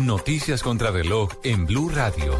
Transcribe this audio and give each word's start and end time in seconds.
Noticias 0.00 0.62
contra 0.62 0.90
reloj 0.90 1.30
en 1.42 1.64
Blue 1.64 1.88
Radio. 1.88 2.38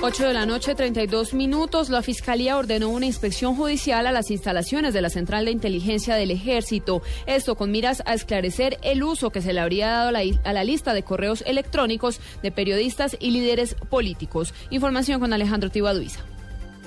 8 0.00 0.26
de 0.26 0.32
la 0.32 0.46
noche, 0.46 0.74
32 0.74 1.34
minutos. 1.34 1.90
La 1.90 2.00
Fiscalía 2.00 2.56
ordenó 2.56 2.88
una 2.88 3.04
inspección 3.04 3.54
judicial 3.54 4.06
a 4.06 4.12
las 4.12 4.30
instalaciones 4.30 4.94
de 4.94 5.02
la 5.02 5.10
Central 5.10 5.44
de 5.44 5.50
Inteligencia 5.50 6.14
del 6.14 6.30
Ejército. 6.30 7.02
Esto 7.26 7.56
con 7.56 7.70
miras 7.70 8.02
a 8.06 8.14
esclarecer 8.14 8.78
el 8.82 9.02
uso 9.02 9.28
que 9.28 9.42
se 9.42 9.52
le 9.52 9.60
habría 9.60 9.88
dado 9.88 10.08
a 10.08 10.12
la, 10.12 10.22
a 10.44 10.52
la 10.54 10.64
lista 10.64 10.94
de 10.94 11.02
correos 11.02 11.44
electrónicos 11.46 12.20
de 12.42 12.50
periodistas 12.50 13.14
y 13.20 13.30
líderes 13.30 13.76
políticos. 13.90 14.54
Información 14.70 15.20
con 15.20 15.34
Alejandro 15.34 15.68
Tibaduiza. 15.68 16.20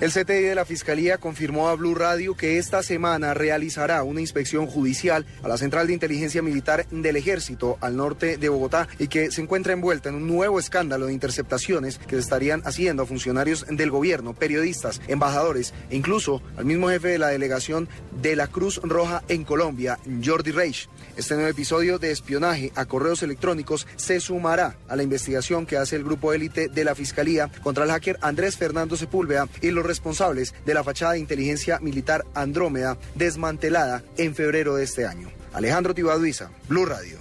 El 0.01 0.11
CTI 0.11 0.41
de 0.41 0.55
la 0.55 0.65
Fiscalía 0.65 1.19
confirmó 1.19 1.69
a 1.69 1.75
Blue 1.75 1.95
Radio 1.95 2.35
que 2.35 2.57
esta 2.57 2.83
semana 2.83 3.33
realizará 3.33 4.03
una 4.03 4.19
inspección 4.19 4.67
judicial 4.67 5.25
a 5.41 5.47
la 5.47 5.57
Central 5.57 5.87
de 5.87 5.93
Inteligencia 5.93 6.41
Militar 6.41 6.85
del 6.91 7.15
Ejército 7.15 7.77
al 7.79 7.95
norte 7.95 8.35
de 8.35 8.49
Bogotá 8.49 8.89
y 8.99 9.07
que 9.07 9.31
se 9.31 9.41
encuentra 9.41 9.71
envuelta 9.71 10.09
en 10.09 10.15
un 10.15 10.27
nuevo 10.27 10.59
escándalo 10.59 11.05
de 11.05 11.13
interceptaciones 11.13 11.97
que 11.97 12.17
estarían 12.17 12.61
haciendo 12.65 13.03
a 13.03 13.05
funcionarios 13.05 13.65
del 13.69 13.89
gobierno, 13.89 14.33
periodistas, 14.33 14.99
embajadores 15.07 15.73
e 15.89 15.95
incluso 15.95 16.41
al 16.57 16.65
mismo 16.65 16.89
jefe 16.89 17.07
de 17.07 17.19
la 17.19 17.29
delegación 17.29 17.87
de 18.21 18.35
la 18.35 18.47
Cruz 18.47 18.81
Roja 18.83 19.23
en 19.29 19.45
Colombia, 19.45 19.97
Jordi 20.21 20.51
Reich. 20.51 20.89
Este 21.15 21.35
nuevo 21.35 21.49
episodio 21.49 21.99
de 21.99 22.11
espionaje 22.11 22.73
a 22.75 22.83
correos 22.83 23.23
electrónicos 23.23 23.87
se 23.95 24.19
sumará 24.19 24.75
a 24.89 24.97
la 24.97 25.03
investigación 25.03 25.65
que 25.65 25.77
hace 25.77 25.95
el 25.95 26.03
grupo 26.03 26.33
élite 26.33 26.67
de 26.67 26.83
la 26.83 26.95
Fiscalía 26.95 27.49
contra 27.63 27.85
el 27.85 27.91
hacker 27.91 28.17
Andrés 28.19 28.57
Fernando 28.57 28.97
Sepúlveda 28.97 29.47
y 29.61 29.71
los 29.71 29.84
responsables 29.85 30.53
de 30.65 30.73
la 30.73 30.83
fachada 30.83 31.13
de 31.13 31.19
inteligencia 31.19 31.79
militar 31.79 32.25
Andrómeda 32.33 32.97
desmantelada 33.15 34.03
en 34.17 34.35
febrero 34.35 34.75
de 34.75 34.83
este 34.83 35.05
año. 35.05 35.29
Alejandro 35.53 35.93
Tibaduiza, 35.93 36.49
Blue 36.67 36.85
Radio. 36.85 37.17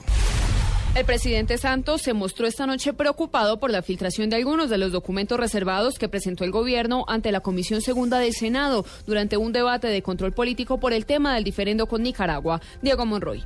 El 0.94 1.04
presidente 1.04 1.58
Santos 1.58 2.02
se 2.02 2.12
mostró 2.12 2.46
esta 2.46 2.66
noche 2.66 2.92
preocupado 2.92 3.58
por 3.58 3.70
la 3.72 3.82
filtración 3.82 4.30
de 4.30 4.36
algunos 4.36 4.70
de 4.70 4.78
los 4.78 4.92
documentos 4.92 5.40
reservados 5.40 5.98
que 5.98 6.08
presentó 6.08 6.44
el 6.44 6.52
gobierno 6.52 7.04
ante 7.08 7.32
la 7.32 7.40
Comisión 7.40 7.80
Segunda 7.80 8.20
del 8.20 8.32
Senado 8.32 8.86
durante 9.04 9.36
un 9.36 9.52
debate 9.52 9.88
de 9.88 10.02
control 10.02 10.32
político 10.32 10.78
por 10.78 10.92
el 10.92 11.04
tema 11.04 11.34
del 11.34 11.42
diferendo 11.42 11.88
con 11.88 12.04
Nicaragua. 12.04 12.60
Diego 12.80 13.06
Monroy. 13.06 13.44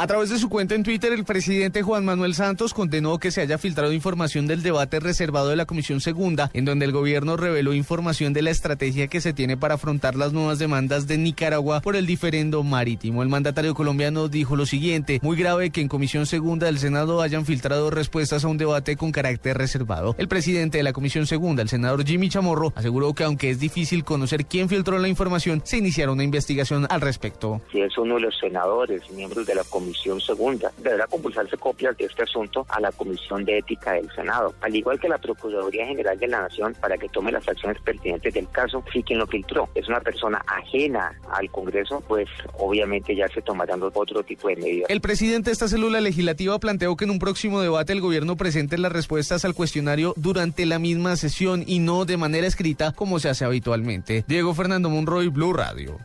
A 0.00 0.06
través 0.06 0.30
de 0.30 0.38
su 0.38 0.48
cuenta 0.48 0.76
en 0.76 0.84
Twitter, 0.84 1.12
el 1.12 1.24
presidente 1.24 1.82
Juan 1.82 2.04
Manuel 2.04 2.32
Santos 2.32 2.72
condenó 2.72 3.18
que 3.18 3.32
se 3.32 3.40
haya 3.40 3.58
filtrado 3.58 3.92
información 3.92 4.46
del 4.46 4.62
debate 4.62 5.00
reservado 5.00 5.48
de 5.48 5.56
la 5.56 5.66
Comisión 5.66 6.00
Segunda, 6.00 6.52
en 6.54 6.64
donde 6.64 6.84
el 6.84 6.92
gobierno 6.92 7.36
reveló 7.36 7.74
información 7.74 8.32
de 8.32 8.42
la 8.42 8.50
estrategia 8.50 9.08
que 9.08 9.20
se 9.20 9.32
tiene 9.32 9.56
para 9.56 9.74
afrontar 9.74 10.14
las 10.14 10.32
nuevas 10.32 10.60
demandas 10.60 11.08
de 11.08 11.18
Nicaragua 11.18 11.80
por 11.80 11.96
el 11.96 12.06
diferendo 12.06 12.62
marítimo. 12.62 13.24
El 13.24 13.28
mandatario 13.28 13.74
colombiano 13.74 14.28
dijo 14.28 14.54
lo 14.54 14.66
siguiente, 14.66 15.18
muy 15.20 15.36
grave 15.36 15.70
que 15.70 15.80
en 15.80 15.88
Comisión 15.88 16.26
Segunda 16.26 16.66
del 16.66 16.78
Senado 16.78 17.20
hayan 17.20 17.44
filtrado 17.44 17.90
respuestas 17.90 18.44
a 18.44 18.48
un 18.48 18.56
debate 18.56 18.96
con 18.96 19.10
carácter 19.10 19.58
reservado. 19.58 20.14
El 20.16 20.28
presidente 20.28 20.78
de 20.78 20.84
la 20.84 20.92
Comisión 20.92 21.26
Segunda, 21.26 21.60
el 21.62 21.68
senador 21.68 22.06
Jimmy 22.06 22.28
Chamorro, 22.28 22.72
aseguró 22.76 23.14
que 23.14 23.24
aunque 23.24 23.50
es 23.50 23.58
difícil 23.58 24.04
conocer 24.04 24.46
quién 24.46 24.68
filtró 24.68 24.96
la 25.00 25.08
información, 25.08 25.60
se 25.64 25.78
iniciará 25.78 26.12
una 26.12 26.22
investigación 26.22 26.86
al 26.88 27.00
respecto. 27.00 27.60
Si 27.72 27.80
es 27.80 27.98
uno 27.98 28.14
de 28.14 28.20
los 28.20 28.38
senadores, 28.38 29.02
miembros 29.10 29.44
de 29.44 29.56
la 29.56 29.64
Comisión 29.64 29.87
Comisión 29.88 30.20
Segunda. 30.20 30.70
Deberá 30.82 31.06
compulsarse 31.06 31.56
copias 31.56 31.96
de 31.96 32.04
este 32.04 32.22
asunto 32.22 32.66
a 32.68 32.78
la 32.78 32.92
Comisión 32.92 33.44
de 33.44 33.58
Ética 33.58 33.92
del 33.92 34.10
Senado, 34.14 34.54
al 34.60 34.76
igual 34.76 35.00
que 35.00 35.08
la 35.08 35.16
Procuraduría 35.16 35.86
General 35.86 36.18
de 36.18 36.28
la 36.28 36.42
Nación, 36.42 36.76
para 36.78 36.98
que 36.98 37.08
tome 37.08 37.32
las 37.32 37.48
acciones 37.48 37.80
pertinentes 37.80 38.34
del 38.34 38.48
caso. 38.50 38.84
Si 38.92 39.02
quien 39.02 39.18
lo 39.18 39.26
filtró 39.26 39.68
es 39.74 39.88
una 39.88 40.00
persona 40.00 40.42
ajena 40.46 41.18
al 41.32 41.50
Congreso, 41.50 42.02
pues 42.06 42.28
obviamente 42.58 43.16
ya 43.16 43.26
se 43.28 43.40
tomarán 43.40 43.82
otro 43.82 44.22
tipo 44.22 44.48
de 44.48 44.56
medidas. 44.56 44.90
El 44.90 45.00
presidente 45.00 45.48
de 45.48 45.52
esta 45.52 45.68
célula 45.68 46.00
legislativa 46.02 46.58
planteó 46.58 46.94
que 46.96 47.04
en 47.04 47.10
un 47.10 47.18
próximo 47.18 47.62
debate 47.62 47.94
el 47.94 48.02
gobierno 48.02 48.36
presente 48.36 48.76
las 48.76 48.92
respuestas 48.92 49.46
al 49.46 49.54
cuestionario 49.54 50.12
durante 50.16 50.66
la 50.66 50.78
misma 50.78 51.16
sesión 51.16 51.64
y 51.66 51.78
no 51.78 52.04
de 52.04 52.18
manera 52.18 52.46
escrita 52.46 52.92
como 52.92 53.18
se 53.20 53.30
hace 53.30 53.46
habitualmente. 53.46 54.24
Diego 54.28 54.52
Fernando 54.52 54.90
Monroy, 54.90 55.28
Blue 55.28 55.54
Radio. 55.54 55.98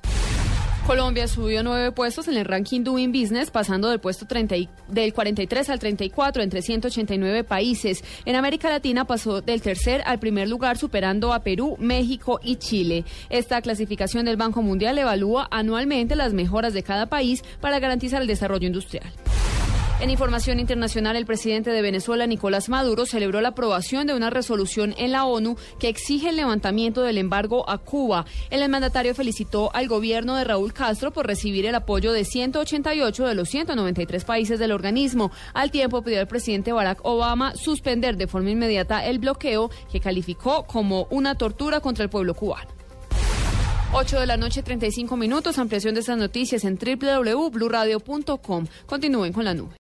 Colombia 0.85 1.29
subió 1.29 1.63
nueve 1.63 1.93
puestos 1.93 2.27
en 2.27 2.35
el 2.35 2.43
ranking 2.43 2.83
Doing 2.83 3.13
Business, 3.13 3.51
pasando 3.51 3.89
del 3.89 4.01
puesto 4.01 4.25
30 4.25 4.55
del 4.89 5.13
43 5.13 5.69
al 5.69 5.79
34 5.79 6.43
entre 6.43 6.61
189 6.61 7.45
países. 7.45 8.03
En 8.25 8.35
América 8.35 8.69
Latina 8.69 9.05
pasó 9.05 9.41
del 9.41 9.61
tercer 9.61 10.03
al 10.05 10.19
primer 10.19 10.49
lugar, 10.49 10.77
superando 10.77 11.31
a 11.31 11.39
Perú, 11.39 11.77
México 11.79 12.41
y 12.43 12.57
Chile. 12.57 13.05
Esta 13.29 13.61
clasificación 13.61 14.25
del 14.25 14.35
Banco 14.35 14.61
Mundial 14.61 14.97
evalúa 14.97 15.47
anualmente 15.51 16.17
las 16.17 16.33
mejoras 16.33 16.73
de 16.73 16.83
cada 16.83 17.05
país 17.05 17.43
para 17.61 17.79
garantizar 17.79 18.21
el 18.21 18.27
desarrollo 18.27 18.67
industrial. 18.67 19.09
En 20.03 20.09
información 20.09 20.59
internacional, 20.59 21.15
el 21.15 21.25
presidente 21.25 21.69
de 21.69 21.81
Venezuela, 21.81 22.27
Nicolás 22.27 22.67
Maduro, 22.67 23.05
celebró 23.05 23.39
la 23.39 23.47
aprobación 23.47 24.05
de 24.05 24.13
una 24.13 24.29
resolución 24.29 24.93
en 24.97 25.13
la 25.13 25.23
ONU 25.23 25.55
que 25.79 25.87
exige 25.87 26.27
el 26.27 26.35
levantamiento 26.35 27.03
del 27.03 27.17
embargo 27.17 27.63
a 27.69 27.77
Cuba. 27.77 28.25
El 28.49 28.67
mandatario 28.67 29.15
felicitó 29.15 29.73
al 29.73 29.87
gobierno 29.87 30.35
de 30.35 30.43
Raúl 30.43 30.73
Castro 30.73 31.11
por 31.11 31.25
recibir 31.25 31.65
el 31.65 31.75
apoyo 31.75 32.11
de 32.11 32.25
188 32.25 33.25
de 33.25 33.33
los 33.33 33.47
193 33.47 34.25
países 34.25 34.59
del 34.59 34.73
organismo. 34.73 35.31
Al 35.53 35.71
tiempo 35.71 36.01
pidió 36.01 36.19
al 36.19 36.27
presidente 36.27 36.73
Barack 36.73 36.99
Obama 37.03 37.55
suspender 37.55 38.17
de 38.17 38.27
forma 38.27 38.49
inmediata 38.49 39.05
el 39.05 39.19
bloqueo 39.19 39.71
que 39.89 40.01
calificó 40.01 40.65
como 40.65 41.07
una 41.11 41.35
tortura 41.35 41.79
contra 41.79 42.03
el 42.03 42.09
pueblo 42.09 42.33
cubano. 42.33 42.67
8 43.95 44.19
de 44.19 44.25
la 44.25 44.37
noche, 44.37 44.63
35 44.63 45.15
minutos. 45.15 45.59
Ampliación 45.59 45.93
de 45.93 45.99
estas 45.99 46.17
noticias 46.17 46.65
en 46.65 46.77
www.bluradio.com. 46.77 48.65
Continúen 48.87 49.31
con 49.31 49.45
la 49.45 49.53
nube. 49.53 49.69